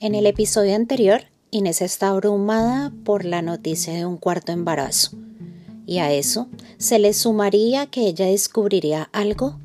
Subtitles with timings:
[0.00, 5.16] En el episodio anterior, Inés está abrumada por la noticia de un cuarto embarazo.
[5.86, 6.46] Y a eso
[6.76, 9.58] se le sumaría que ella descubriría algo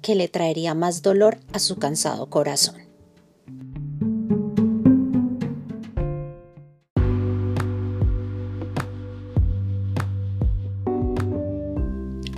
[0.00, 2.76] que le traería más dolor a su cansado corazón.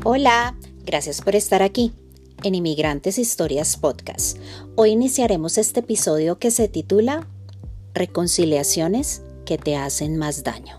[0.05, 1.93] Hola, gracias por estar aquí
[2.45, 4.39] en Inmigrantes Historias Podcast.
[4.75, 7.29] Hoy iniciaremos este episodio que se titula
[7.95, 10.79] Reconciliaciones que te hacen más daño.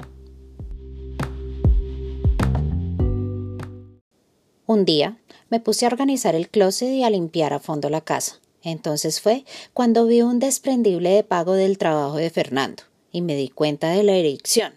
[4.65, 5.19] Un día
[5.51, 8.39] me puse a organizar el closet y a limpiar a fondo la casa.
[8.63, 12.81] Entonces fue cuando vi un desprendible de pago del trabajo de Fernando
[13.11, 14.73] y me di cuenta de la erección.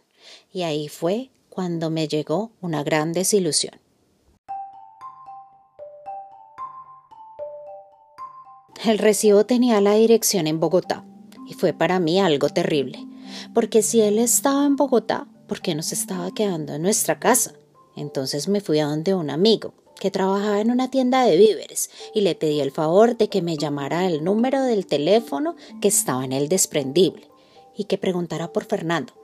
[0.53, 3.81] Y ahí fue cuando me llegó una gran desilusión.
[8.85, 11.03] El recibo tenía la dirección en Bogotá
[11.47, 13.07] y fue para mí algo terrible,
[13.55, 17.55] porque si él estaba en Bogotá, ¿por qué no se estaba quedando en nuestra casa?
[17.97, 22.21] Entonces me fui a donde un amigo que trabajaba en una tienda de víveres y
[22.21, 26.33] le pedí el favor de que me llamara el número del teléfono que estaba en
[26.33, 27.31] el desprendible
[27.77, 29.15] y que preguntara por Fernando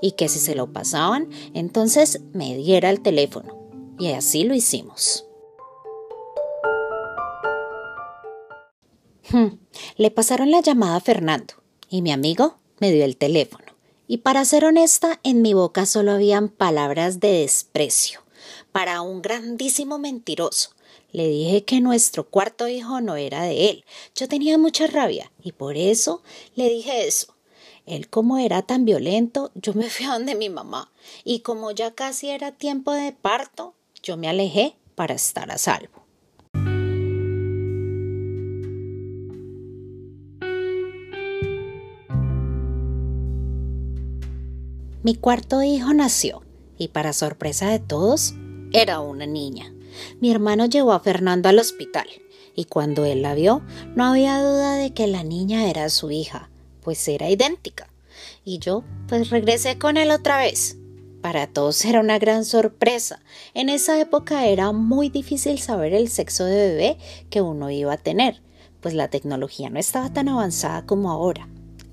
[0.00, 3.56] y que si se lo pasaban, entonces me diera el teléfono.
[3.98, 5.24] Y así lo hicimos.
[9.30, 9.58] Hmm,
[9.96, 11.54] le pasaron la llamada a Fernando
[11.90, 13.64] y mi amigo me dio el teléfono.
[14.06, 18.22] Y para ser honesta, en mi boca solo habían palabras de desprecio
[18.72, 20.70] para un grandísimo mentiroso.
[21.10, 23.84] Le dije que nuestro cuarto hijo no era de él.
[24.14, 26.22] Yo tenía mucha rabia y por eso
[26.54, 27.34] le dije eso.
[27.86, 30.92] Él como era tan violento, yo me fui a donde mi mamá
[31.24, 36.07] y como ya casi era tiempo de parto, yo me alejé para estar a salvo.
[45.08, 46.42] Mi cuarto hijo nació
[46.76, 48.34] y para sorpresa de todos,
[48.74, 49.72] era una niña.
[50.20, 52.06] Mi hermano llevó a Fernando al hospital
[52.54, 53.62] y cuando él la vio,
[53.96, 56.50] no había duda de que la niña era su hija,
[56.82, 57.88] pues era idéntica.
[58.44, 60.76] Y yo, pues regresé con él otra vez.
[61.22, 63.22] Para todos era una gran sorpresa.
[63.54, 66.98] En esa época era muy difícil saber el sexo de bebé
[67.30, 68.42] que uno iba a tener,
[68.82, 71.48] pues la tecnología no estaba tan avanzada como ahora.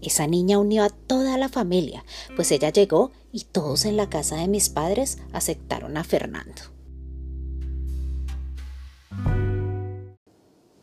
[0.06, 2.06] Esa niña unió a toda la familia,
[2.36, 6.62] pues ella llegó y todos en la casa de mis padres aceptaron a Fernando.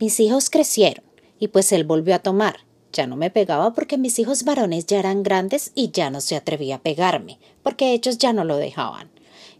[0.00, 1.05] Mis hijos crecieron
[1.38, 2.66] y pues él volvió a tomar.
[2.93, 6.34] Ya no me pegaba porque mis hijos varones ya eran grandes y ya no se
[6.34, 9.12] atrevía a pegarme, porque ellos ya no lo dejaban.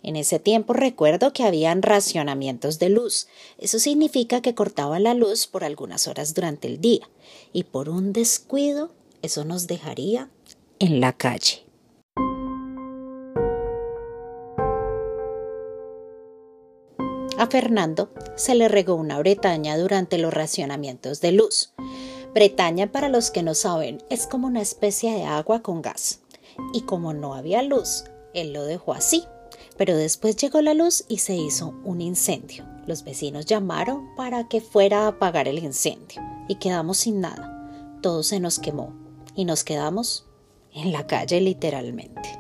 [0.03, 3.29] En ese tiempo recuerdo que habían racionamientos de luz.
[3.59, 7.09] Eso significa que cortaban la luz por algunas horas durante el día
[7.53, 8.91] y por un descuido
[9.23, 10.29] eso nos dejaría
[10.79, 11.65] en la calle.
[17.39, 21.73] A Fernando se le regó una Bretaña durante los racionamientos de luz.
[22.35, 26.21] Bretaña, para los que no saben, es como una especie de agua con gas.
[26.73, 28.05] Y como no había luz,
[28.35, 29.25] él lo dejó así.
[29.77, 32.65] Pero después llegó la luz y se hizo un incendio.
[32.87, 37.99] Los vecinos llamaron para que fuera a apagar el incendio y quedamos sin nada.
[38.03, 39.02] Todo se nos quemó
[39.35, 40.27] y nos quedamos
[40.75, 42.39] en la calle literalmente.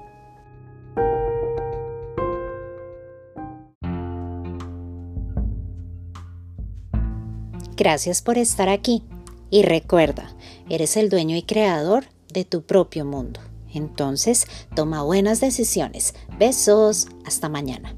[7.77, 9.03] Gracias por estar aquí
[9.51, 10.35] y recuerda,
[10.69, 13.41] eres el dueño y creador de tu propio mundo.
[13.75, 16.15] Entonces, toma buenas decisiones.
[16.39, 17.09] Besos.
[17.25, 17.97] Hasta mañana.